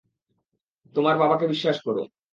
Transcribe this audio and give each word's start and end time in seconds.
তোমার 0.95 1.15
বাবাকে 1.17 1.45
বিশ্বাস 1.47 1.77
করো। 1.81 2.03